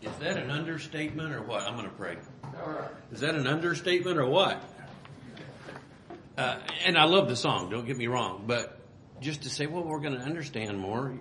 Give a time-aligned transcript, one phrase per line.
[0.00, 1.62] Is that an understatement or what?
[1.62, 2.16] I'm going to pray.
[3.12, 4.62] Is that an understatement or what?
[6.36, 8.80] Uh, and I love the song, don't get me wrong, but
[9.20, 11.18] just to say, well, we're going to understand more.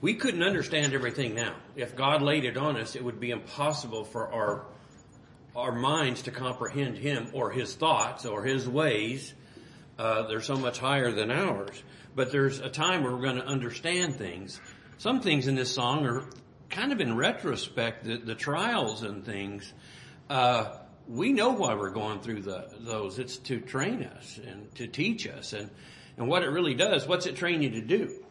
[0.00, 1.54] We couldn't understand everything now.
[1.76, 4.64] If God laid it on us, it would be impossible for our
[5.56, 9.34] our minds to comprehend Him or His thoughts or His ways.
[9.98, 11.82] Uh, they're so much higher than ours.
[12.14, 14.60] But there's a time where we're going to understand things.
[14.98, 16.24] Some things in this song are
[16.70, 19.72] kind of in retrospect, the, the trials and things.
[20.28, 20.76] Uh,
[21.08, 23.18] we know why we're going through the, those.
[23.18, 25.52] It's to train us and to teach us.
[25.52, 25.70] And,
[26.16, 28.22] and what it really does, what's it train you to do?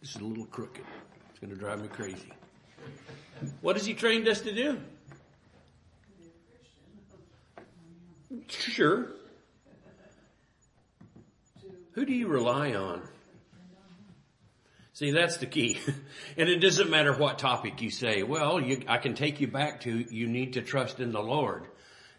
[0.00, 0.84] This is a little crooked.
[1.30, 2.32] It's going to drive me crazy.
[3.60, 4.78] What has he trained us to do?
[8.48, 9.08] Sure.
[11.92, 13.02] Who do you rely on?
[14.94, 15.78] See, that's the key.
[16.36, 18.22] and it doesn't matter what topic you say.
[18.22, 21.66] Well, you, I can take you back to you need to trust in the Lord.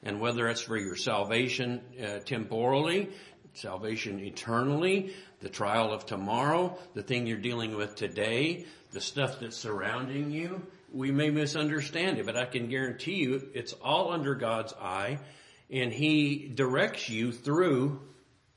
[0.02, 3.10] And whether it's for your salvation uh, temporally,
[3.54, 9.56] salvation eternally, the trial of tomorrow, the thing you're dealing with today, the stuff that's
[9.56, 14.74] surrounding you, we may misunderstand it, but I can guarantee you it's all under God's
[14.74, 15.20] eye
[15.70, 18.02] and He directs you through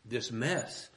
[0.05, 0.89] this mess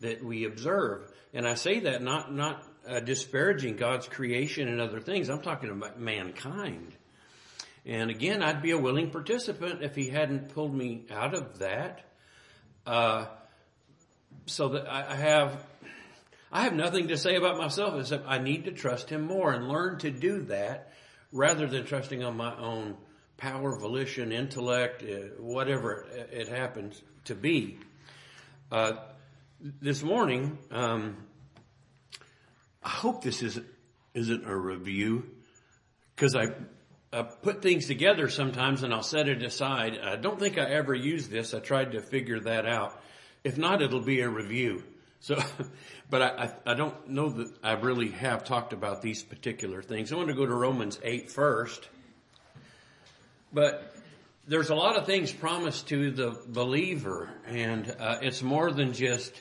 [0.00, 1.10] that we observe.
[1.32, 5.28] And I say that not, not uh, disparaging God's creation and other things.
[5.28, 6.92] I'm talking about mankind.
[7.86, 12.04] And again, I'd be a willing participant if he hadn't pulled me out of that.
[12.84, 13.26] Uh,
[14.46, 15.64] so that I have,
[16.50, 19.68] I have nothing to say about myself except I need to trust him more and
[19.68, 20.92] learn to do that
[21.32, 22.96] rather than trusting on my own
[23.36, 27.78] power, volition, intellect, uh, whatever it happens to be.
[28.70, 28.92] Uh,
[29.80, 31.16] this morning, um,
[32.82, 33.66] I hope this isn't,
[34.14, 35.30] isn't a review
[36.14, 36.48] because I,
[37.12, 39.98] I put things together sometimes and I'll set it aside.
[39.98, 41.54] I don't think I ever used this.
[41.54, 43.00] I tried to figure that out.
[43.44, 44.84] If not, it'll be a review.
[45.20, 45.38] So,
[46.10, 50.12] but I, I, I, don't know that I really have talked about these particular things.
[50.12, 51.88] I want to go to Romans 8 first.
[53.52, 53.94] But
[54.46, 59.40] there's a lot of things promised to the believer, and uh, it's more than just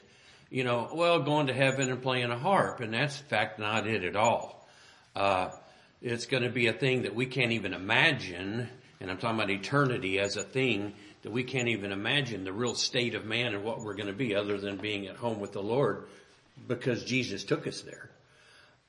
[0.50, 3.88] you know, well, going to heaven and playing a harp, and that's in fact not
[3.88, 4.68] it at all.
[5.16, 5.50] Uh,
[6.02, 9.50] it's going to be a thing that we can't even imagine, and I'm talking about
[9.50, 13.64] eternity as a thing that we can't even imagine the real state of man and
[13.64, 16.08] what we're going to be other than being at home with the Lord
[16.68, 18.10] because Jesus took us there.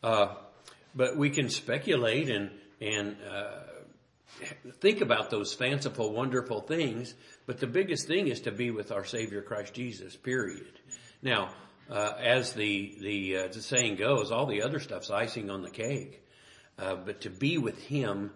[0.03, 0.35] Uh,
[0.95, 2.51] but we can speculate and,
[2.81, 3.51] and, uh,
[4.81, 7.15] think about those fanciful, wonderful things.
[7.47, 10.79] But the biggest thing is to be with our Savior Christ Jesus, period.
[11.23, 11.51] Now,
[11.91, 15.71] uh, as the the, uh, the saying goes, all the other stuff's icing on the
[15.71, 16.25] cake.
[16.79, 18.31] Uh, but to be with Him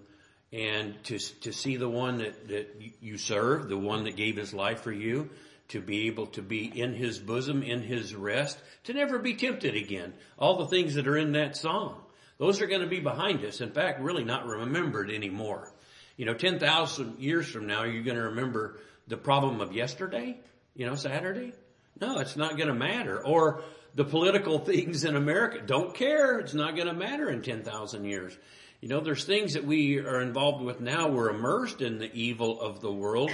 [0.52, 4.52] and to to see the one that that you serve, the one that gave His
[4.52, 5.30] life for you,
[5.68, 9.74] to be able to be in His bosom, in His rest, to never be tempted
[9.74, 10.12] again.
[10.38, 12.02] All the things that are in that song,
[12.38, 13.62] those are going to be behind us.
[13.62, 15.72] In fact, really not remembered anymore.
[16.18, 18.78] You know, ten thousand years from now, you're going to remember
[19.08, 20.38] the problem of yesterday.
[20.74, 21.54] You know, Saturday.
[22.00, 23.24] No, it's not going to matter.
[23.24, 23.62] Or
[23.94, 26.38] the political things in America don't care.
[26.38, 28.36] It's not going to matter in 10,000 years.
[28.80, 31.08] You know, there's things that we are involved with now.
[31.08, 33.30] We're immersed in the evil of the world,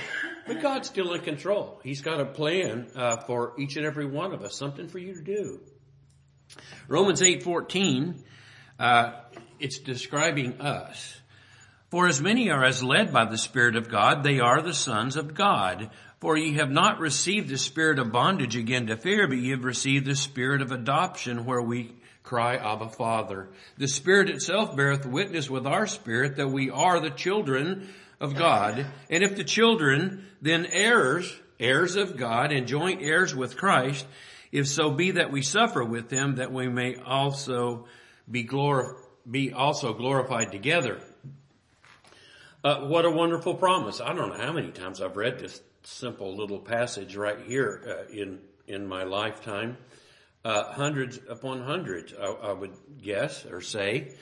[0.47, 1.81] but God's still in control.
[1.82, 5.15] He's got a plan uh, for each and every one of us, something for you
[5.15, 5.60] to do.
[6.87, 8.22] Romans 8:14,
[8.78, 9.12] uh,
[9.59, 11.19] it's describing us.
[11.91, 15.17] For as many are as led by the Spirit of God, they are the sons
[15.17, 15.91] of God.
[16.21, 19.65] For ye have not received the spirit of bondage again to fear, but ye have
[19.65, 23.49] received the spirit of adoption where we cry, Abba Father.
[23.78, 27.89] The Spirit itself beareth witness with our spirit that we are the children
[28.21, 28.87] of God.
[29.09, 34.07] And if the children, then heirs, heirs of God and joint heirs with Christ,
[34.53, 37.86] if so be that we suffer with him, that we may also
[38.31, 38.97] be glor-
[39.28, 41.01] be also glorified together.
[42.62, 44.03] Uh, what a wonderful promise.
[44.03, 48.12] I don't know how many times I've read this simple little passage right here uh,
[48.12, 49.78] in in my lifetime.
[50.45, 52.72] Uh, hundreds upon hundreds, I, I, would
[53.03, 54.15] guess or say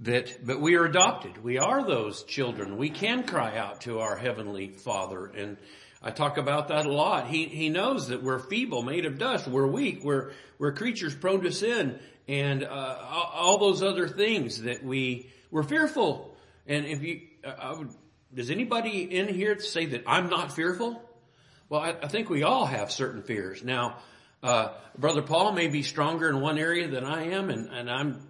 [0.00, 0.46] that.
[0.46, 1.44] But we are adopted.
[1.44, 2.78] We are those children.
[2.78, 5.58] We can cry out to our heavenly Father, and
[6.02, 7.28] I talk about that a lot.
[7.28, 9.46] He he knows that we're feeble, made of dust.
[9.46, 10.02] We're weak.
[10.02, 11.98] We're we're creatures prone to sin,
[12.28, 12.96] and uh,
[13.34, 16.34] all those other things that we we're fearful.
[16.66, 17.90] And if you, I would
[18.34, 21.00] does anybody in here say that I'm not fearful?
[21.68, 23.62] Well, I, I think we all have certain fears.
[23.62, 23.98] Now,
[24.42, 28.26] uh, Brother Paul may be stronger in one area than I am, and, and I'm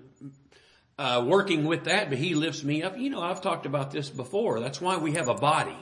[0.98, 2.98] uh, working with that, but he lifts me up.
[2.98, 4.60] You know, I've talked about this before.
[4.60, 5.76] That's why we have a body.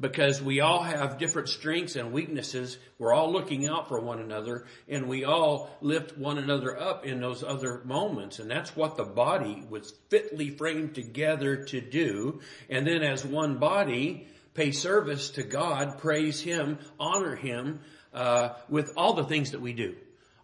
[0.00, 2.78] Because we all have different strengths and weaknesses.
[2.98, 7.20] We're all looking out for one another and we all lift one another up in
[7.20, 8.38] those other moments.
[8.38, 12.40] And that's what the body was fitly framed together to do.
[12.70, 17.80] And then as one body, pay service to God, praise Him, honor Him,
[18.14, 19.96] uh, with all the things that we do.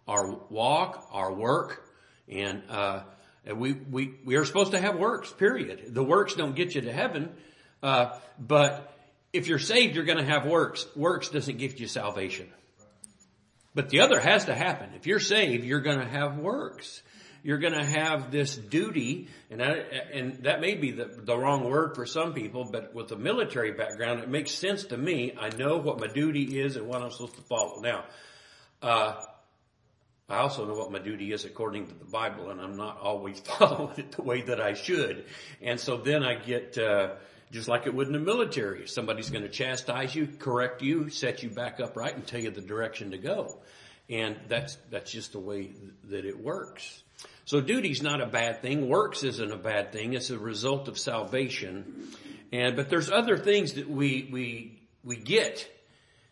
[0.07, 1.83] Our walk, our work,
[2.29, 3.03] and, uh,
[3.55, 5.93] we, we, we are supposed to have works, period.
[5.93, 7.31] The works don't get you to heaven,
[7.81, 8.96] uh, but
[9.37, 10.85] if you're saved, you're going to have works.
[10.95, 12.47] Works doesn't give you salvation.
[13.73, 14.89] But the other has to happen.
[14.95, 17.03] If you're saved, you're going to have works.
[17.43, 21.69] You're going to have this duty, and that, and that may be the, the wrong
[21.69, 25.33] word for some people, but with a military background, it makes sense to me.
[25.39, 27.79] I know what my duty is and what I'm supposed to follow.
[27.81, 28.05] Now,
[28.81, 29.21] uh,
[30.27, 33.39] I also know what my duty is according to the Bible, and I'm not always
[33.59, 35.25] following it the way that I should.
[35.61, 37.11] And so then I get, uh,
[37.51, 38.87] just like it would in the military.
[38.87, 42.61] Somebody's going to chastise you, correct you, set you back upright, and tell you the
[42.61, 43.59] direction to go.
[44.09, 45.71] And that's that's just the way
[46.05, 47.03] that it works.
[47.45, 48.87] So duty's not a bad thing.
[48.87, 50.13] Works isn't a bad thing.
[50.13, 52.07] It's a result of salvation.
[52.51, 55.69] And but there's other things that we we we get.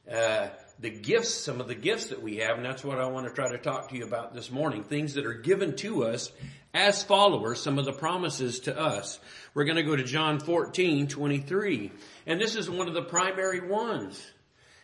[0.10, 3.28] Uh, the gifts, some of the gifts that we have, and that's what I want
[3.28, 4.84] to try to talk to you about this morning.
[4.84, 6.32] Things that are given to us
[6.76, 9.20] as followers, some of the promises to us.
[9.54, 11.92] We're going to go to John 14, 23.
[12.28, 14.24] And this is one of the primary ones.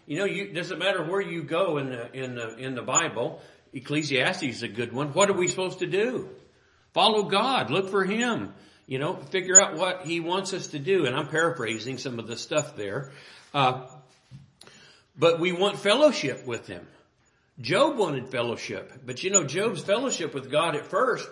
[0.07, 3.41] You know, you, doesn't matter where you go in the, in the, in the Bible.
[3.73, 5.09] Ecclesiastes is a good one.
[5.09, 6.29] What are we supposed to do?
[6.93, 7.69] Follow God.
[7.69, 8.53] Look for Him.
[8.87, 11.05] You know, figure out what He wants us to do.
[11.05, 13.11] And I'm paraphrasing some of the stuff there.
[13.53, 13.85] Uh,
[15.17, 16.87] but we want fellowship with him.
[17.59, 21.29] Job wanted fellowship, but you know, Job's fellowship with God at first,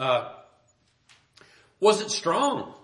[0.00, 0.32] uh,
[1.78, 2.74] wasn't strong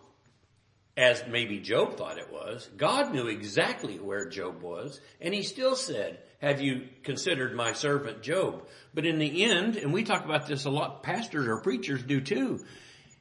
[0.98, 2.68] as maybe Job thought it was.
[2.76, 8.22] God knew exactly where Job was, and he still said, have you considered my servant
[8.22, 8.66] Job?
[8.92, 12.20] But in the end, and we talk about this a lot, pastors or preachers do
[12.20, 12.64] too,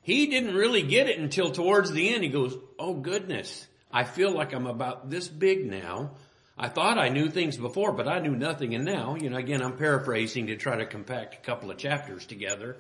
[0.02, 2.24] he didn't really get it until towards the end.
[2.24, 6.12] He goes, oh goodness, I feel like I'm about this big now.
[6.58, 8.76] I thought I knew things before, but I knew nothing.
[8.76, 12.26] And now, you know, again, I'm paraphrasing to try to compact a couple of chapters
[12.26, 12.78] together.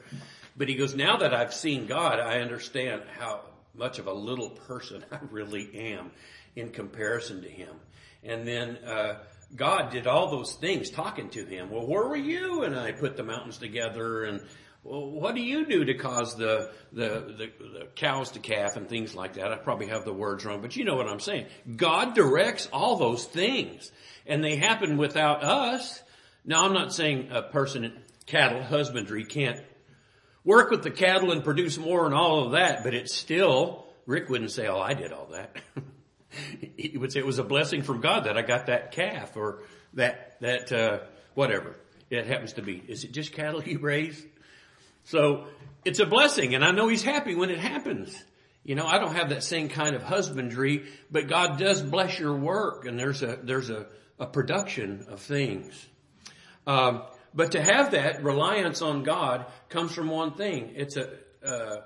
[0.58, 3.42] But he goes, now that I've seen God, I understand how
[3.74, 6.12] much of a little person I really am
[6.56, 7.76] in comparison to him.
[8.24, 9.18] And then, uh,
[9.56, 11.70] God did all those things talking to him.
[11.70, 12.64] Well, where were you?
[12.64, 14.42] And I put the mountains together and
[14.84, 18.88] well, what do you do to cause the, the, the, the, cows to calf and
[18.88, 19.52] things like that?
[19.52, 21.48] I probably have the words wrong, but you know what I'm saying.
[21.76, 23.92] God directs all those things
[24.28, 26.04] and they happen without us.
[26.46, 27.94] Now I'm not saying a person in
[28.28, 29.60] cattle husbandry can't
[30.46, 34.30] work with the cattle and produce more and all of that, but it's still, Rick
[34.30, 35.58] wouldn't say, oh, I did all that.
[36.78, 39.64] he would say it was a blessing from God that I got that calf or
[39.96, 41.00] that, that, uh,
[41.34, 41.76] whatever
[42.10, 42.82] it happens to be.
[42.88, 44.24] Is it just cattle you raise?
[45.06, 45.48] So
[45.84, 48.16] it's a blessing and I know he's happy when it happens.
[48.64, 52.34] You know, I don't have that same kind of husbandry, but God does bless your
[52.34, 53.88] work and there's a, there's a,
[54.20, 55.86] a production of things.
[56.66, 57.04] Um,
[57.36, 60.72] but to have that reliance on God comes from one thing.
[60.76, 61.10] It's a,
[61.46, 61.82] uh,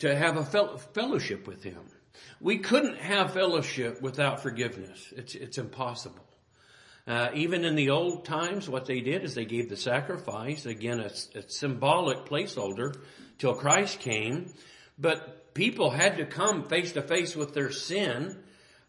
[0.00, 1.80] to have a fellowship with Him.
[2.40, 5.12] We couldn't have fellowship without forgiveness.
[5.16, 6.24] It's, it's impossible.
[7.06, 11.00] Uh, even in the old times, what they did is they gave the sacrifice, again,
[11.00, 12.94] a, a symbolic placeholder
[13.38, 14.52] till Christ came.
[14.98, 18.38] But people had to come face to face with their sin,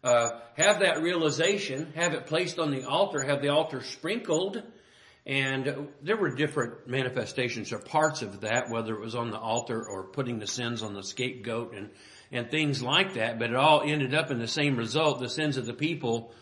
[0.04, 4.62] uh, have that realization, have it placed on the altar, have the altar sprinkled,
[5.24, 9.84] and there were different manifestations or parts of that, whether it was on the altar
[9.86, 11.90] or putting the sins on the scapegoat and,
[12.32, 15.20] and things like that, but it all ended up in the same result.
[15.20, 16.34] The sins of the people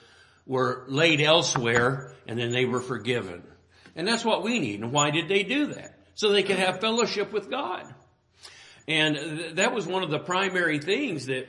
[0.46, 3.42] were laid elsewhere and then they were forgiven.
[3.94, 4.80] And that's what we need.
[4.80, 5.98] And why did they do that?
[6.14, 7.84] So they could have fellowship with God.
[8.88, 11.48] And th- that was one of the primary things that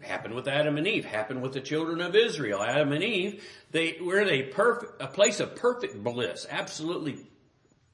[0.00, 2.62] happened with Adam and Eve, happened with the children of Israel.
[2.62, 7.18] Adam and Eve, they were in a perfect, a place of perfect bliss, absolutely,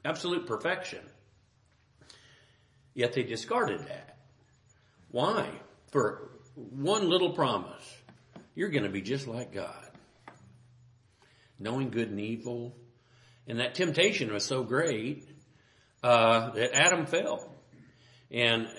[0.04, 1.00] absolute perfection.
[2.94, 4.18] Yet they discarded that.
[5.10, 5.50] Why?
[5.90, 7.96] For one little promise.
[8.54, 9.86] You're going to be just like God
[11.58, 12.76] knowing good and evil.
[13.46, 15.28] And that temptation was so great
[16.02, 17.52] uh, that Adam fell,
[18.30, 18.70] and uh,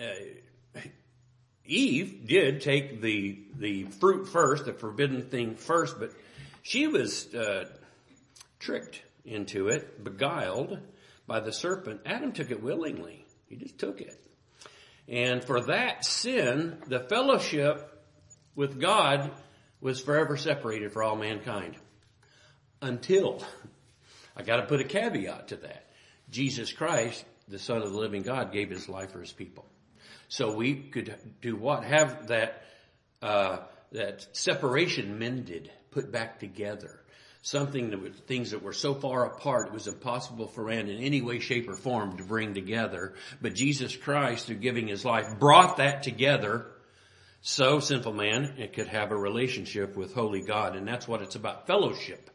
[1.67, 6.11] Eve did take the the fruit first, the forbidden thing first, but
[6.63, 7.65] she was uh,
[8.59, 10.79] tricked into it, beguiled
[11.25, 12.01] by the serpent.
[12.05, 14.15] Adam took it willingly; he just took it.
[15.07, 18.05] And for that sin, the fellowship
[18.55, 19.31] with God
[19.79, 21.75] was forever separated for all mankind.
[22.81, 23.43] Until,
[24.35, 25.85] I gotta put a caveat to that.
[26.29, 29.65] Jesus Christ, the Son of the living God, gave his life for his people.
[30.27, 31.83] So we could do what?
[31.83, 32.63] Have that,
[33.21, 33.59] uh,
[33.91, 37.01] that separation mended, put back together.
[37.41, 41.01] Something that was, things that were so far apart, it was impossible for man in
[41.01, 43.13] any way, shape, or form to bring together.
[43.41, 46.65] But Jesus Christ, through giving his life, brought that together
[47.41, 50.75] so sinful man it could have a relationship with holy God.
[50.75, 52.29] And that's what it's about, fellowship.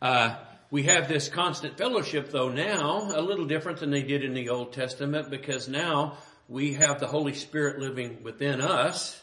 [0.00, 0.36] Uh,
[0.70, 4.50] we have this constant fellowship though now, a little different than they did in the
[4.50, 9.20] Old Testament because now we have the Holy Spirit living within us,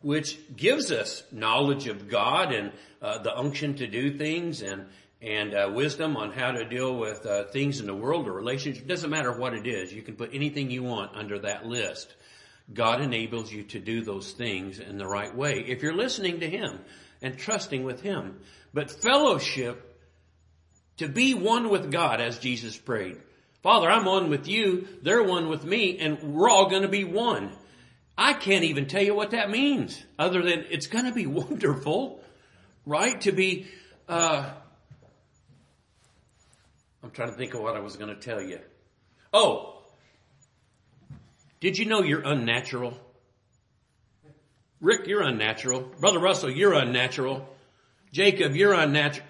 [0.00, 4.86] which gives us knowledge of God and uh, the unction to do things and
[5.22, 8.86] and uh, wisdom on how to deal with uh, things in the world or relationships.
[8.86, 9.92] Doesn't matter what it is.
[9.92, 12.12] You can put anything you want under that list.
[12.74, 16.50] God enables you to do those things in the right way if you're listening to
[16.50, 16.80] Him
[17.20, 18.40] and trusting with Him.
[18.74, 19.88] But fellowship,
[20.96, 23.18] to be one with God as Jesus prayed.
[23.62, 27.52] Father, I'm one with you, they're one with me, and we're all gonna be one.
[28.18, 32.20] I can't even tell you what that means, other than it's gonna be wonderful,
[32.84, 33.20] right?
[33.20, 33.66] To be,
[34.08, 34.50] uh,
[37.02, 38.58] I'm trying to think of what I was gonna tell you.
[39.32, 39.82] Oh,
[41.60, 42.98] did you know you're unnatural?
[44.80, 45.82] Rick, you're unnatural.
[46.00, 47.48] Brother Russell, you're unnatural.
[48.10, 49.28] Jacob, you're unnatural.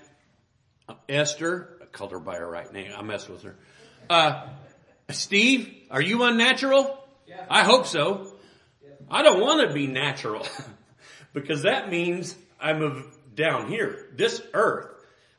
[1.11, 2.93] Esther, I called her by her right name.
[2.97, 3.57] I messed with her.
[4.09, 4.47] Uh,
[5.11, 6.99] Steve, are you unnatural?
[7.27, 7.45] Yeah.
[7.49, 8.33] I hope so.
[8.83, 8.91] Yeah.
[9.11, 10.47] I don't want to be natural
[11.33, 14.89] because that means I'm down here, this earth.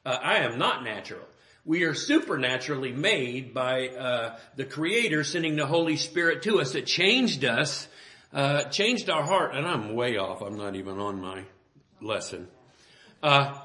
[0.06, 1.22] Uh, I am not natural.
[1.66, 6.76] We are supernaturally made by uh, the Creator sending the Holy Spirit to us.
[6.76, 7.88] It changed us,
[8.34, 9.56] uh, changed our heart.
[9.56, 10.42] And I'm way off.
[10.42, 11.44] I'm not even on my
[12.02, 12.50] lesson.
[13.22, 13.58] Uh,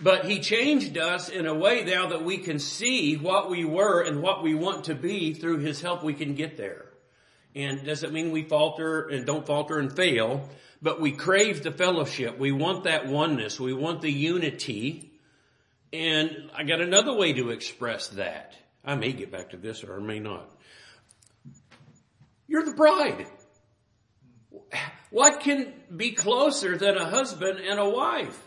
[0.00, 4.02] but he changed us in a way now that we can see what we were
[4.02, 6.86] and what we want to be through his help we can get there.
[7.54, 10.50] And doesn't mean we falter and don't falter and fail,
[10.82, 12.38] but we crave the fellowship.
[12.38, 13.58] We want that oneness.
[13.58, 15.12] We want the unity.
[15.92, 18.54] And I got another way to express that.
[18.84, 20.50] I may get back to this or I may not.
[22.46, 23.26] You're the bride.
[25.10, 28.38] What can be closer than a husband and a wife?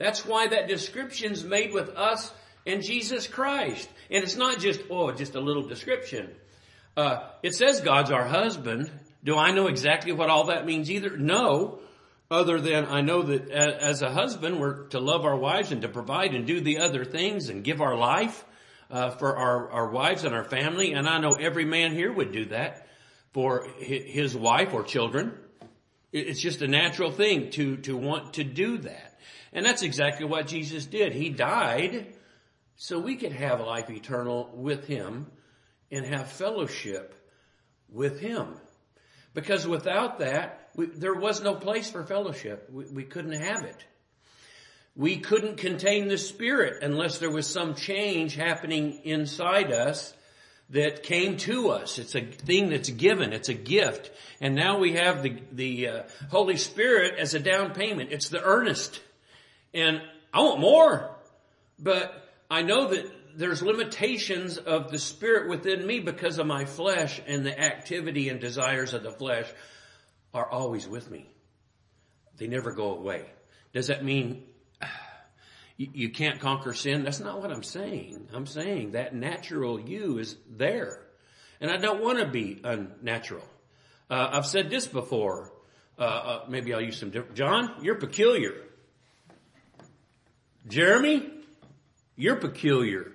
[0.00, 2.32] That's why that description's made with us
[2.66, 3.86] and Jesus Christ.
[4.10, 6.30] And it's not just, oh, just a little description.
[6.96, 8.90] Uh, it says God's our husband.
[9.22, 11.18] Do I know exactly what all that means either?
[11.18, 11.80] No.
[12.30, 15.88] Other than I know that as a husband, we're to love our wives and to
[15.88, 18.42] provide and do the other things and give our life
[18.90, 20.94] uh, for our, our wives and our family.
[20.94, 22.86] And I know every man here would do that
[23.32, 25.34] for his wife or children.
[26.10, 29.09] It's just a natural thing to, to want to do that.
[29.52, 31.12] And that's exactly what Jesus did.
[31.12, 32.14] He died
[32.76, 35.26] so we could have life eternal with Him
[35.90, 37.14] and have fellowship
[37.88, 38.54] with Him.
[39.34, 42.68] Because without that, we, there was no place for fellowship.
[42.72, 43.84] We, we couldn't have it.
[44.96, 50.14] We couldn't contain the Spirit unless there was some change happening inside us
[50.70, 51.98] that came to us.
[51.98, 53.32] It's a thing that's given.
[53.32, 54.10] It's a gift.
[54.40, 58.12] And now we have the, the uh, Holy Spirit as a down payment.
[58.12, 59.00] It's the earnest.
[59.72, 61.10] And I want more,
[61.78, 67.20] but I know that there's limitations of the spirit within me because of my flesh
[67.26, 69.46] and the activity and desires of the flesh
[70.34, 71.28] are always with me.
[72.36, 73.26] They never go away.
[73.72, 74.44] Does that mean
[75.76, 77.04] you can't conquer sin?
[77.04, 78.28] That's not what I'm saying.
[78.32, 81.00] I'm saying that natural you is there.
[81.60, 83.44] And I don't want to be unnatural.
[84.08, 85.52] Uh, I've said this before.
[85.98, 87.36] Uh, uh, maybe I'll use some different.
[87.36, 88.54] John, you're peculiar.
[90.68, 91.28] Jeremy,
[92.16, 93.12] you're peculiar.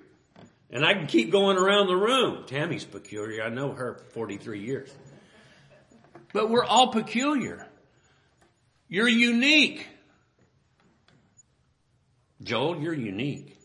[0.69, 2.43] And I can keep going around the room.
[2.47, 3.43] Tammy's peculiar.
[3.43, 4.93] I know her 43 years.
[6.33, 7.65] But we're all peculiar.
[8.89, 9.87] You're unique.
[12.43, 13.57] Joel, you're unique.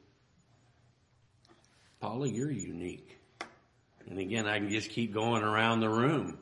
[2.01, 3.19] Paula, you're unique.
[4.09, 6.39] And again, I can just keep going around the room.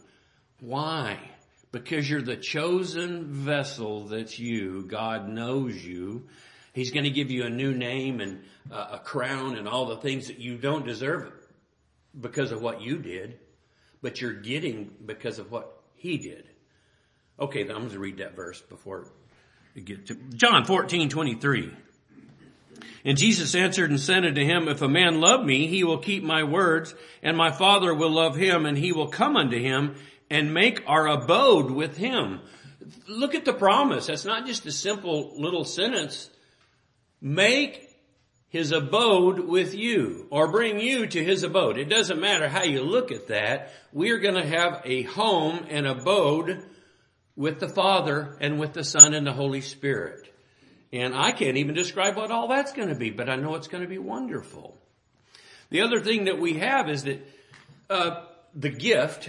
[0.60, 1.18] Why?
[1.72, 4.82] Because you're the chosen vessel that's you.
[4.82, 6.28] God knows you.
[6.78, 9.96] He's going to give you a new name and uh, a crown and all the
[9.96, 11.32] things that you don't deserve
[12.18, 13.36] because of what you did,
[14.00, 16.44] but you're getting because of what he did.
[17.40, 19.08] Okay, I'm going to read that verse before
[19.74, 21.74] we get to John 14, 23.
[23.04, 26.22] And Jesus answered and said unto him, If a man love me, he will keep
[26.22, 26.94] my words,
[27.24, 29.96] and my Father will love him, and he will come unto him,
[30.30, 32.38] and make our abode with him.
[33.08, 34.06] Look at the promise.
[34.06, 36.30] That's not just a simple little sentence.
[37.20, 37.88] Make
[38.48, 41.78] his abode with you or bring you to his abode.
[41.78, 43.72] It doesn't matter how you look at that.
[43.92, 46.64] We're going to have a home and abode
[47.36, 50.32] with the Father and with the Son and the Holy Spirit.
[50.92, 53.68] And I can't even describe what all that's going to be, but I know it's
[53.68, 54.78] going to be wonderful.
[55.70, 57.28] The other thing that we have is that
[57.90, 59.28] uh, the gift,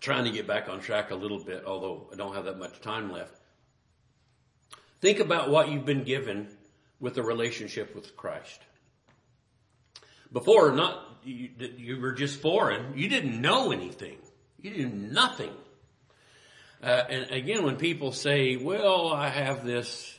[0.00, 2.80] trying to get back on track a little bit, although I don't have that much
[2.80, 3.36] time left.
[5.02, 6.48] Think about what you've been given
[7.00, 8.60] with a relationship with Christ.
[10.32, 12.96] Before, not you, you were just foreign.
[12.96, 14.18] You didn't know anything.
[14.60, 15.52] You knew nothing.
[16.82, 20.18] Uh, and again, when people say, "Well, I have this,"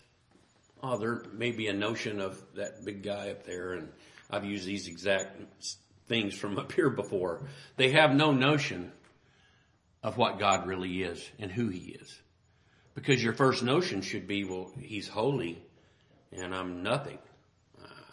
[0.83, 3.89] oh, there may be a notion of that big guy up there, and
[4.29, 5.41] I've used these exact
[6.07, 7.47] things from up here before.
[7.77, 8.91] They have no notion
[10.03, 12.21] of what God really is and who He is,
[12.95, 15.63] because your first notion should be, "Well, He's holy."
[16.31, 17.19] And I'm nothing.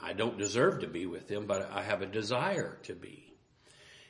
[0.03, 3.35] I don't deserve to be with him, but I have a desire to be.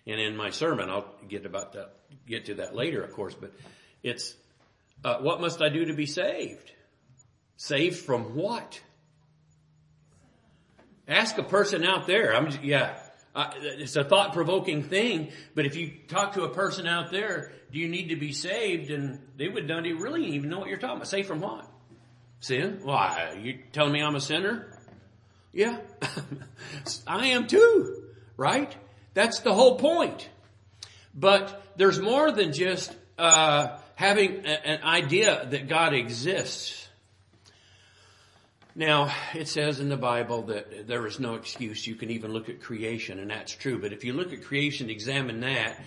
[0.06, 1.94] And in my sermon, I'll get about that,
[2.26, 3.52] get to that later, of course, but
[4.02, 4.34] it's,
[5.04, 6.72] uh, what must I do to be saved?
[7.56, 8.80] Saved from what?
[11.06, 12.34] Ask a person out there.
[12.34, 12.98] I'm, yeah,
[13.34, 17.52] uh, it's a thought provoking thing, but if you talk to a person out there,
[17.72, 18.90] do you need to be saved?
[18.90, 21.08] And they would not really even know what you're talking about.
[21.08, 21.68] Saved from what?
[22.40, 22.80] Sin?
[22.83, 23.38] Why?
[23.40, 24.73] You telling me I'm a sinner?
[25.52, 25.78] Yeah.
[27.07, 28.04] I am too,
[28.37, 28.75] right?
[29.14, 30.28] That's the whole point.
[31.14, 36.88] But there's more than just uh, having a, an idea that God exists.
[38.76, 41.85] Now, it says in the Bible that there is no excuse.
[41.85, 43.80] You can even look at creation, and that's true.
[43.80, 45.83] But if you look at creation, examine that,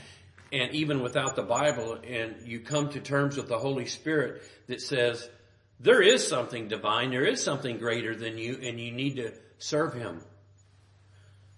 [0.51, 4.81] and even without the Bible, and you come to terms with the Holy Spirit that
[4.81, 5.29] says,
[5.81, 7.09] there is something divine.
[7.09, 10.21] There is something greater than you and you need to serve Him.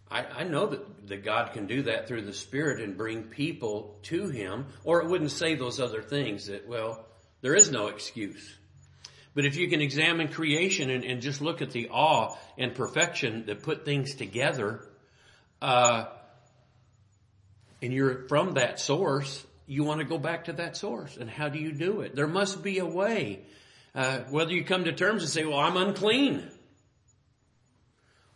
[0.09, 3.99] I, I know that, that God can do that through the Spirit and bring people
[4.03, 7.05] to Him, or it wouldn't say those other things that, well,
[7.41, 8.55] there is no excuse.
[9.33, 13.45] But if you can examine creation and, and just look at the awe and perfection
[13.47, 14.87] that put things together,
[15.61, 16.05] uh,
[17.81, 21.17] and you're from that source, you want to go back to that source.
[21.17, 22.15] And how do you do it?
[22.15, 23.41] There must be a way.
[23.95, 26.49] Uh, whether you come to terms and say, well, I'm unclean.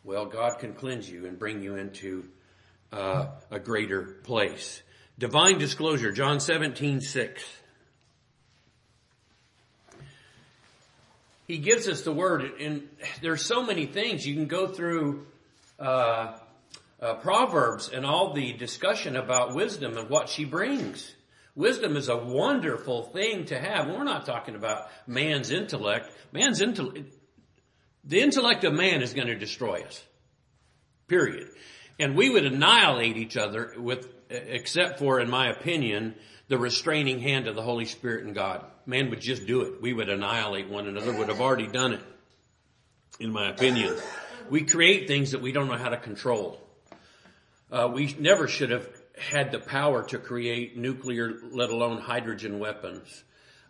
[0.03, 2.25] Well, God can cleanse you and bring you into
[2.93, 4.81] uh, a greater place.
[5.17, 7.43] Divine disclosure, John 17, 6.
[11.47, 12.87] He gives us the word, and
[13.21, 14.27] there's so many things.
[14.27, 15.25] You can go through
[15.79, 16.37] uh,
[17.01, 21.15] uh, Proverbs and all the discussion about wisdom and what she brings.
[21.57, 23.87] Wisdom is a wonderful thing to have.
[23.87, 26.11] We're not talking about man's intellect.
[26.31, 27.11] Man's intellect,
[28.03, 30.03] the intellect of man is going to destroy us.
[31.07, 31.49] Period.
[31.99, 36.13] And we would annihilate each other with, except for, in my opinion,
[36.47, 38.63] the restraining hand of the Holy Spirit and God.
[38.85, 39.81] Man would just do it.
[39.81, 42.03] We would annihilate one another, would have already done it,
[43.19, 43.95] in my opinion.
[44.51, 46.61] We create things that we don't know how to control.
[47.71, 48.87] Uh, we never should have
[49.19, 53.23] had the power to create nuclear, let alone hydrogen weapons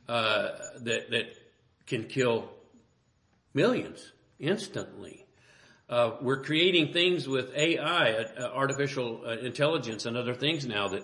[0.08, 0.50] uh,
[0.82, 1.26] that that
[1.86, 2.50] can kill
[3.54, 5.26] millions instantly.
[5.90, 11.04] Uh, we're creating things with AI, uh, artificial uh, intelligence, and other things now that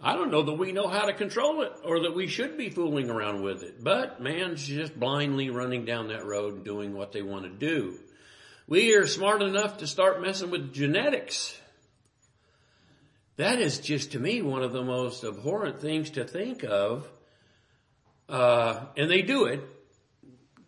[0.00, 2.68] I don't know that we know how to control it or that we should be
[2.68, 3.82] fooling around with it.
[3.82, 7.98] But man's just blindly running down that road and doing what they want to do.
[8.66, 11.58] We are smart enough to start messing with genetics
[13.36, 17.08] that is just to me one of the most abhorrent things to think of.
[18.28, 19.60] Uh, and they do it.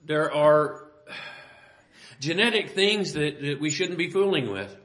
[0.04, 0.86] There are
[2.20, 4.76] genetic things that, that we shouldn't be fooling with.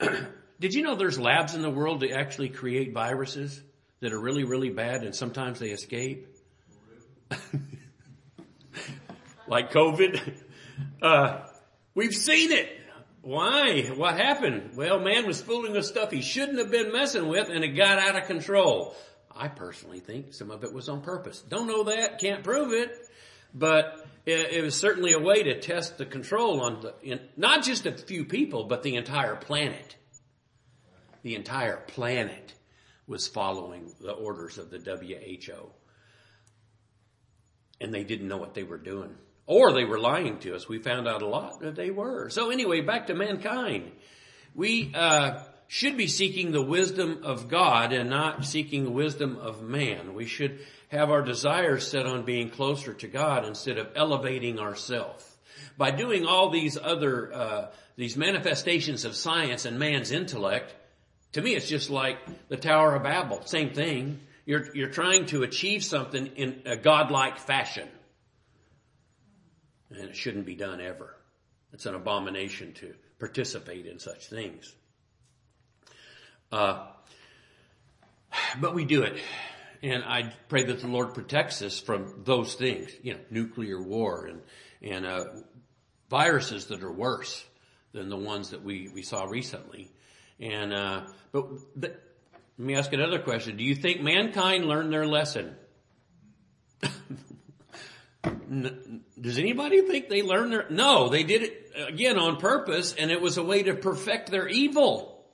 [0.60, 3.60] Did you know there's labs in the world that actually create viruses
[4.00, 6.28] that are really, really bad and sometimes they escape?
[9.48, 10.20] like COVID.
[11.00, 11.40] Uh,
[11.94, 12.68] we've seen it.
[13.24, 13.84] Why?
[13.96, 14.76] What happened?
[14.76, 17.98] Well, man was fooling with stuff he shouldn't have been messing with and it got
[17.98, 18.94] out of control.
[19.34, 21.40] I personally think some of it was on purpose.
[21.40, 22.90] Don't know that, can't prove it,
[23.54, 27.64] but it, it was certainly a way to test the control on the, in, not
[27.64, 29.96] just a few people, but the entire planet.
[31.22, 32.52] The entire planet
[33.06, 35.70] was following the orders of the WHO.
[37.80, 39.16] And they didn't know what they were doing.
[39.46, 40.68] Or they were lying to us.
[40.68, 42.30] We found out a lot that they were.
[42.30, 43.92] So anyway, back to mankind.
[44.54, 49.62] We, uh, should be seeking the wisdom of God and not seeking the wisdom of
[49.62, 50.14] man.
[50.14, 55.28] We should have our desires set on being closer to God instead of elevating ourselves.
[55.76, 60.74] By doing all these other, uh, these manifestations of science and man's intellect,
[61.32, 63.42] to me it's just like the Tower of Babel.
[63.44, 64.20] Same thing.
[64.46, 67.88] You're, you're trying to achieve something in a godlike fashion.
[69.96, 71.16] And it shouldn't be done ever.
[71.72, 74.72] It's an abomination to participate in such things.
[76.52, 76.86] Uh,
[78.60, 79.18] but we do it.
[79.82, 84.26] And I pray that the Lord protects us from those things, you know, nuclear war
[84.26, 84.40] and,
[84.80, 85.24] and, uh,
[86.08, 87.44] viruses that are worse
[87.92, 89.90] than the ones that we, we saw recently.
[90.40, 91.02] And, uh,
[91.32, 92.02] but, but
[92.58, 93.56] let me ask another question.
[93.56, 95.56] Do you think mankind learned their lesson?
[99.20, 103.20] Does anybody think they learned their, no, they did it again on purpose and it
[103.20, 105.24] was a way to perfect their evil.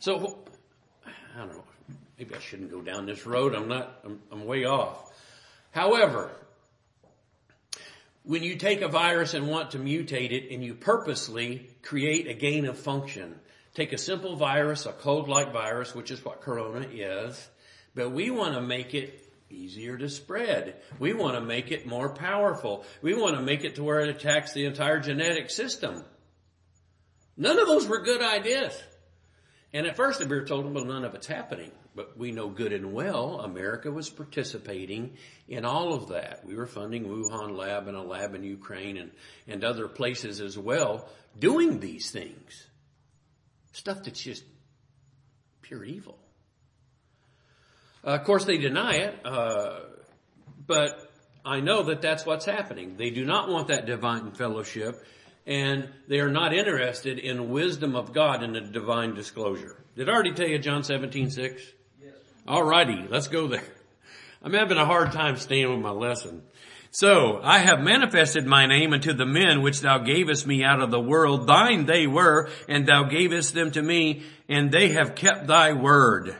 [0.00, 0.38] So,
[1.06, 1.64] I don't know,
[2.18, 3.54] maybe I shouldn't go down this road.
[3.54, 5.12] I'm not, I'm, I'm way off.
[5.72, 6.30] However,
[8.24, 12.34] when you take a virus and want to mutate it and you purposely create a
[12.34, 13.38] gain of function,
[13.74, 17.48] take a simple virus, a cold-like virus, which is what corona is,
[17.94, 20.76] but we want to make it easier to spread.
[20.98, 22.84] We want to make it more powerful.
[23.02, 26.04] We want to make it to where it attacks the entire genetic system.
[27.36, 28.80] None of those were good ideas.
[29.72, 31.70] And at first we were told, well, none of it's happening.
[31.94, 35.16] But we know good and well America was participating
[35.48, 36.44] in all of that.
[36.44, 39.10] We were funding Wuhan lab and a lab in Ukraine and,
[39.48, 41.08] and other places as well
[41.38, 42.66] doing these things.
[43.72, 44.44] Stuff that's just
[45.62, 46.18] pure evil.
[48.04, 49.80] Uh, of course, they deny it, uh,
[50.66, 51.10] but
[51.44, 52.96] I know that that's what's happening.
[52.96, 55.04] They do not want that divine fellowship,
[55.46, 59.76] and they are not interested in wisdom of God and a divine disclosure.
[59.96, 61.62] Did I already tell you John 17, 6?
[62.02, 62.12] Yes.
[62.46, 63.64] Alrighty, let's go there.
[64.42, 66.42] I'm having a hard time staying with my lesson.
[66.92, 70.90] So, I have manifested my name unto the men which thou gavest me out of
[70.90, 71.46] the world.
[71.46, 76.34] Thine they were, and thou gavest them to me, and they have kept thy word.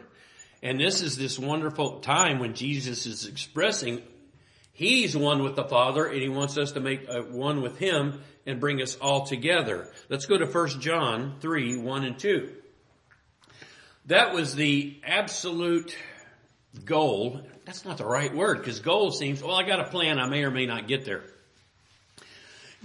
[0.63, 4.03] And this is this wonderful time when Jesus is expressing
[4.81, 8.23] He's one with the Father and He wants us to make uh, one with Him
[8.47, 9.93] and bring us all together.
[10.09, 12.51] Let's go to 1 John 3, 1 and 2.
[14.07, 15.95] That was the absolute
[16.87, 17.43] goal.
[17.67, 20.19] That's not the right word because goal seems, well, I got a plan.
[20.19, 21.25] I may or may not get there.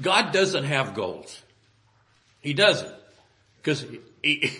[0.01, 1.41] God doesn't have goals.
[2.41, 2.93] He doesn't.
[3.57, 4.51] Because he, he,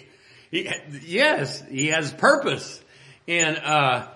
[0.52, 0.70] he,
[1.04, 2.82] yes, he has purpose.
[3.28, 4.08] And, uh,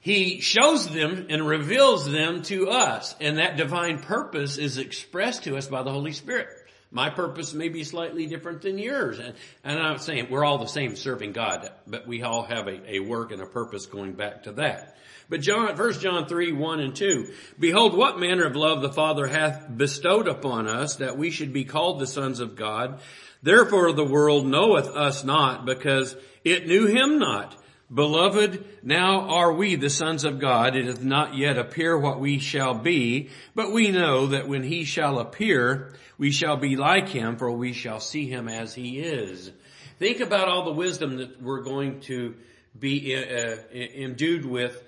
[0.00, 3.14] he shows them and reveals them to us.
[3.20, 6.48] And that divine purpose is expressed to us by the Holy Spirit.
[6.90, 9.18] My purpose may be slightly different than yours.
[9.18, 12.94] And, and I'm saying we're all the same serving God, but we all have a,
[12.96, 14.96] a work and a purpose going back to that.
[15.28, 17.32] But John, 1 John 3, 1 and 2.
[17.60, 21.64] Behold, what manner of love the Father hath bestowed upon us that we should be
[21.64, 23.00] called the sons of God.
[23.42, 27.54] Therefore the world knoweth us not because it knew him not.
[27.92, 30.76] Beloved, now are we the sons of God.
[30.76, 34.84] It doth not yet appear what we shall be, but we know that when he
[34.84, 39.50] shall appear, we shall be like him, for we shall see him as he is.
[39.98, 42.36] Think about all the wisdom that we're going to
[42.78, 44.82] be uh, endued with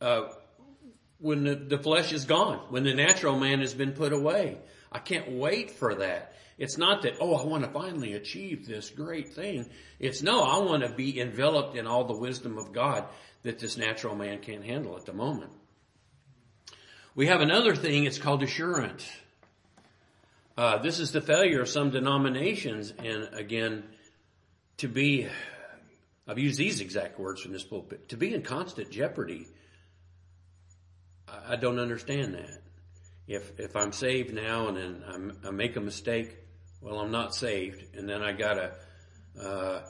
[0.00, 0.28] uh,
[1.18, 4.58] when the, the flesh is gone, when the natural man has been put away.
[4.92, 6.34] I can't wait for that.
[6.56, 9.68] It's not that, oh, I want to finally achieve this great thing.
[9.98, 13.06] It's no, I want to be enveloped in all the wisdom of God
[13.42, 15.50] that this natural man can't handle at the moment.
[17.14, 19.08] We have another thing, it's called assurance.
[20.56, 23.84] Uh, this is the failure of some denominations, and again,
[24.78, 25.28] to be,
[26.26, 29.46] I've used these exact words from this pulpit, to be in constant jeopardy.
[31.26, 32.63] I don't understand that.
[33.26, 36.36] If if I'm saved now and then I'm, i make a mistake,
[36.80, 38.74] well, I'm not saved, and then I gotta
[39.40, 39.80] uh,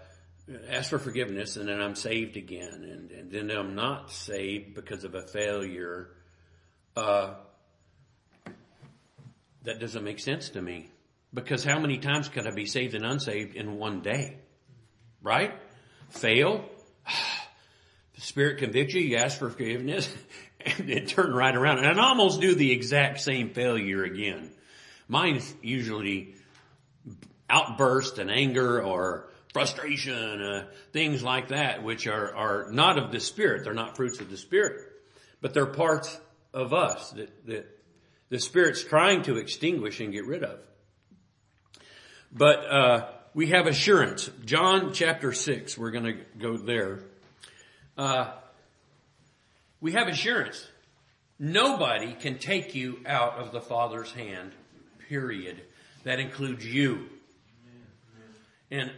[0.68, 5.04] ask for forgiveness, and then I'm saved again, and, and then I'm not saved because
[5.04, 6.10] of a failure.
[6.96, 7.34] Uh,
[9.64, 10.90] that doesn't make sense to me.
[11.32, 14.38] Because how many times could I be saved and unsaved in one day?
[15.22, 15.52] Right?
[16.10, 16.64] Fail.
[18.14, 20.08] The Spirit convicts you, you ask for forgiveness,
[20.78, 24.50] and then turn right around and almost do the exact same failure again.
[25.08, 26.34] Mine's usually
[27.48, 33.20] outburst and anger or frustration, uh, things like that, which are, are not of the
[33.20, 33.64] Spirit.
[33.64, 34.80] They're not fruits of the Spirit,
[35.40, 36.18] but they're parts
[36.52, 37.80] of us that, that
[38.30, 40.58] the Spirit's trying to extinguish and get rid of.
[42.32, 44.30] But, uh, we have assurance.
[44.44, 47.00] John chapter 6, we're going to go there.
[47.98, 48.32] Uh,
[49.84, 50.66] we have assurance.
[51.38, 54.52] Nobody can take you out of the Father's hand,
[55.10, 55.60] period.
[56.04, 57.10] That includes you.
[58.70, 58.90] And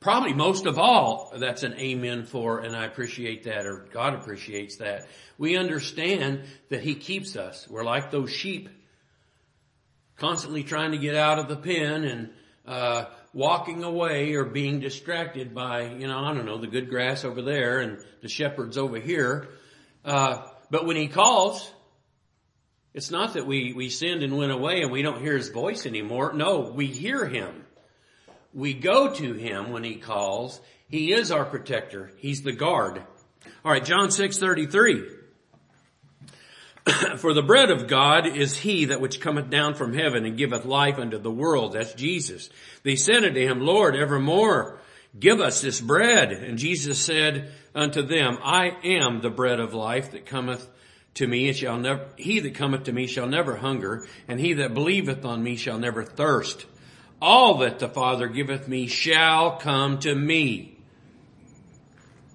[0.00, 4.78] probably most of all, that's an amen for, and I appreciate that, or God appreciates
[4.78, 5.06] that.
[5.38, 7.68] We understand that He keeps us.
[7.70, 8.70] We're like those sheep,
[10.16, 12.30] constantly trying to get out of the pen and
[12.66, 17.24] uh, walking away or being distracted by, you know, I don't know, the good grass
[17.24, 19.48] over there and the shepherds over here.
[20.04, 21.70] Uh, but when He calls,
[22.94, 25.86] it's not that we, we sinned and went away and we don't hear His voice
[25.86, 26.32] anymore.
[26.32, 27.64] No, we hear Him.
[28.52, 30.60] We go to him when he calls.
[30.88, 32.10] He is our protector.
[32.18, 33.00] He's the guard.
[33.64, 35.18] All right, John 6:33.
[37.18, 40.64] For the bread of God is he that which cometh down from heaven and giveth
[40.64, 41.74] life unto the world.
[41.74, 42.50] That's Jesus.
[42.82, 44.80] They said unto him, Lord, evermore
[45.18, 46.32] give us this bread.
[46.32, 50.68] And Jesus said unto them, I am the bread of life that cometh
[51.14, 51.48] to me.
[51.48, 55.24] It shall never, he that cometh to me shall never hunger, and he that believeth
[55.24, 56.66] on me shall never thirst.
[57.22, 60.78] All that the Father giveth me shall come to me.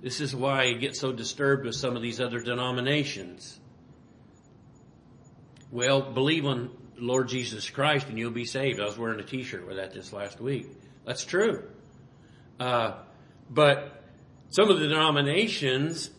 [0.01, 3.59] This is why I get so disturbed with some of these other denominations.
[5.71, 8.79] Well, believe on Lord Jesus Christ and you'll be saved.
[8.79, 10.67] I was wearing a t-shirt with that this last week.
[11.05, 11.63] That's true.
[12.59, 12.93] Uh,
[13.49, 14.03] but
[14.55, 16.09] some of the denominations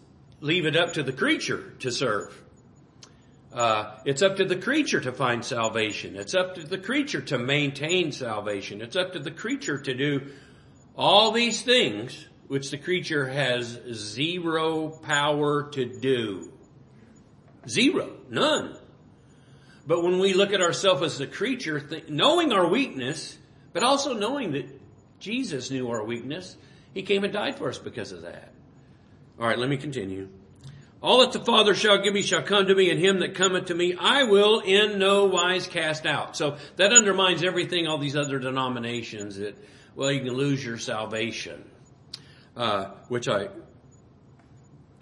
[0.42, 2.38] leave it up to the creature to serve.
[3.50, 6.16] Uh, it's up to the creature to find salvation.
[6.16, 8.82] It's up to the creature to maintain salvation.
[8.82, 10.32] It's up to the creature to do
[10.94, 16.52] all these things which the creature has zero power to do.
[17.66, 18.18] Zero.
[18.28, 18.76] None.
[19.86, 23.38] But when we look at ourselves as the creature, th- knowing our weakness,
[23.72, 24.68] but also knowing that
[25.20, 26.58] Jesus knew our weakness,
[26.96, 28.54] He came and died for us because of that.
[29.38, 30.30] All right, let me continue.
[31.02, 33.66] All that the Father shall give me shall come to me, and him that cometh
[33.66, 36.38] to me I will in no wise cast out.
[36.38, 39.58] So that undermines everything, all these other denominations that,
[39.94, 41.62] well, you can lose your salvation,
[42.56, 43.48] uh, which I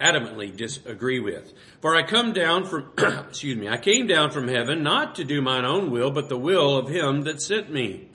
[0.01, 1.53] adamantly disagree with.
[1.79, 2.91] For I come down from,
[3.29, 6.37] excuse me, I came down from heaven not to do mine own will, but the
[6.37, 8.09] will of him that sent me.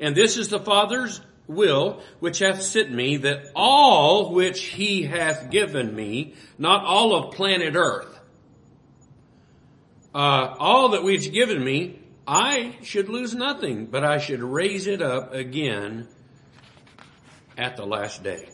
[0.00, 5.50] And this is the Father's will which hath sent me that all which he hath
[5.50, 8.18] given me, not all of planet earth,
[10.14, 15.02] uh, all that we've given me, I should lose nothing, but I should raise it
[15.02, 16.08] up again
[17.56, 18.48] at the last day.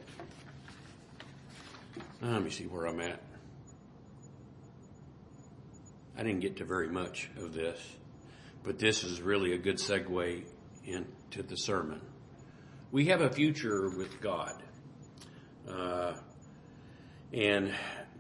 [2.21, 3.21] Let me see where I'm at.
[6.17, 7.81] I didn't get to very much of this,
[8.63, 10.45] but this is really a good segue
[10.85, 12.01] into the sermon
[12.93, 14.63] we have a future with God.
[15.69, 16.13] Uh,
[17.33, 17.73] and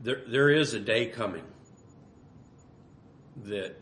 [0.02, 1.44] there, there is a day coming
[3.44, 3.76] that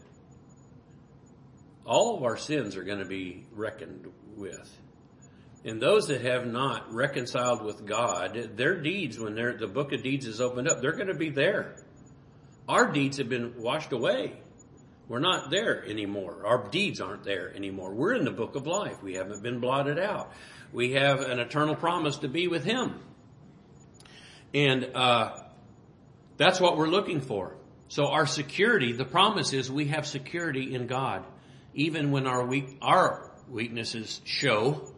[1.86, 4.68] all of our sins are going to be reckoned with.
[5.64, 10.26] And those that have not reconciled with God, their deeds, when the book of deeds
[10.26, 11.76] is opened up, they're going to be there.
[12.68, 14.40] Our deeds have been washed away.
[15.06, 16.42] We're not there anymore.
[16.46, 17.92] Our deeds aren't there anymore.
[17.92, 19.02] We're in the book of life.
[19.02, 20.32] We haven't been blotted out
[20.72, 23.00] we have an eternal promise to be with Him.
[24.54, 25.36] And uh,
[26.36, 27.54] that's what we're looking for.
[27.88, 31.24] So our security, the promise is we have security in God,
[31.74, 34.92] even when our weak, our weaknesses show,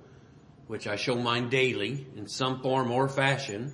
[0.66, 3.72] which I show mine daily in some form or fashion.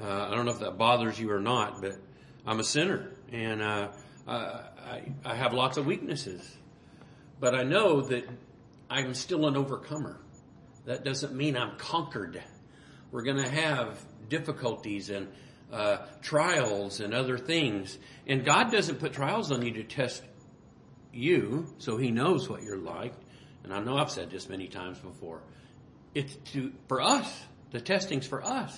[0.00, 1.98] Uh, I don't know if that bothers you or not, but
[2.46, 3.88] I'm a sinner and uh,
[4.26, 6.56] I, I have lots of weaknesses.
[7.38, 8.28] But I know that
[8.88, 10.18] I'm still an overcomer.
[10.86, 12.42] That doesn't mean I'm conquered.
[13.10, 15.28] We're going to have difficulties and
[15.72, 17.98] uh, trials and other things.
[18.26, 20.22] And God doesn't put trials on you to test
[21.12, 23.14] you, so He knows what you're like.
[23.64, 25.42] And I know I've said this many times before.
[26.14, 27.42] It's to for us.
[27.72, 28.76] The testing's for us.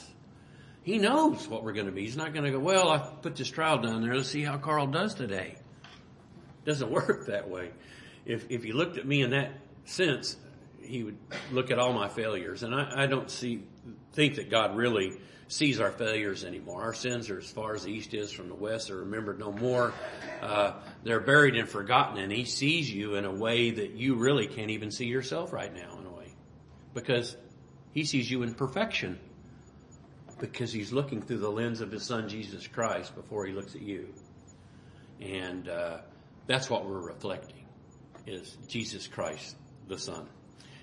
[0.82, 2.02] He knows what we're going to be.
[2.02, 4.14] He's not going to go, well, I put this trial down there.
[4.14, 5.56] Let's see how Carl does today.
[6.64, 7.70] Doesn't work that way.
[8.24, 9.52] If if you looked at me in that
[9.84, 10.36] sense,
[10.84, 11.18] he would
[11.50, 13.64] look at all my failures, and I, I don't see
[14.12, 15.18] think that God really
[15.48, 16.82] sees our failures anymore.
[16.82, 19.52] Our sins are as far as the east is from the west; They're remembered no
[19.52, 19.92] more.
[20.40, 20.72] Uh,
[21.04, 24.70] they're buried and forgotten, and He sees you in a way that you really can't
[24.70, 26.32] even see yourself right now, in a way,
[26.94, 27.36] because
[27.92, 29.18] He sees you in perfection.
[30.40, 33.82] Because He's looking through the lens of His Son Jesus Christ before He looks at
[33.82, 34.08] you,
[35.20, 35.98] and uh,
[36.46, 37.64] that's what we're reflecting:
[38.26, 39.56] is Jesus Christ,
[39.88, 40.26] the Son.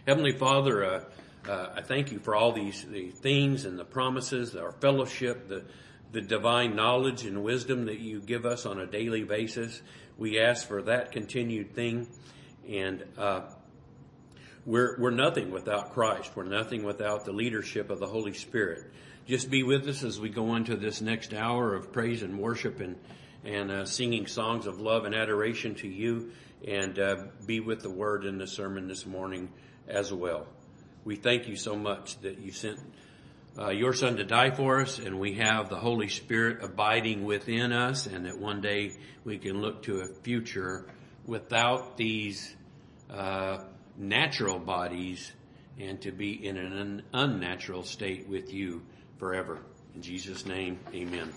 [0.07, 1.03] Heavenly Father, uh,
[1.47, 5.65] uh, I thank you for all these the things and the promises, our fellowship, the
[6.11, 9.81] the divine knowledge and wisdom that you give us on a daily basis.
[10.17, 12.07] We ask for that continued thing,
[12.67, 13.41] and uh,
[14.65, 16.31] we're we're nothing without Christ.
[16.33, 18.91] We're nothing without the leadership of the Holy Spirit.
[19.27, 22.79] Just be with us as we go into this next hour of praise and worship
[22.79, 22.95] and
[23.43, 26.31] and uh, singing songs of love and adoration to you,
[26.65, 29.49] and uh, be with the Word in the sermon this morning
[29.89, 30.47] as well.
[31.03, 32.79] We thank you so much that you sent
[33.57, 37.71] uh, your Son to die for us, and we have the Holy Spirit abiding within
[37.71, 38.91] us, and that one day
[39.23, 40.85] we can look to a future
[41.25, 42.55] without these
[43.09, 43.57] uh,
[43.97, 45.31] natural bodies
[45.79, 48.81] and to be in an unnatural state with you
[49.17, 49.59] forever.
[49.95, 51.31] In Jesus' name, amen.